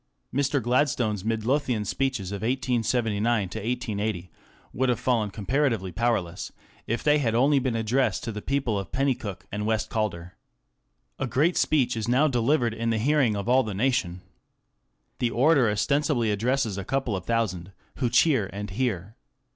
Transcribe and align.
Mr. 0.33 0.59
Gladstone's 0.59 1.23
Midlothian 1.23 1.85
speeches 1.85 2.31
of 2.31 2.41
1879 2.41 3.51
80 3.55 4.31
would 4.73 4.89
have 4.89 4.99
fallen 4.99 5.29
comparatively 5.29 5.91
powerless 5.91 6.51
if 6.87 7.03
they 7.03 7.19
had 7.19 7.35
only 7.35 7.59
been 7.59 7.75
addressed 7.75 8.23
to 8.23 8.31
the 8.31 8.41
people 8.41 8.79
of 8.79 8.91
Penicuik 8.91 9.45
and 9.51 9.67
West 9.67 9.91
Calder. 9.91 10.33
A 11.19 11.27
great 11.27 11.55
speech 11.55 11.95
is 11.95 12.07
now 12.07 12.27
delivered 12.27 12.73
in 12.73 12.89
the 12.89 12.97
hearing 12.97 13.35
of 13.35 13.47
all 13.47 13.61
the 13.61 13.75
nation. 13.75 14.21
The 15.19 15.29
orator 15.29 15.69
ostensibly 15.69 16.31
addresses 16.31 16.79
a 16.79 16.83
couple 16.83 17.15
of 17.15 17.25
thousand, 17.27 17.71
who 17.97 18.09
cheer 18.09 18.49
and 18.51 18.71
hear. 18.71 19.17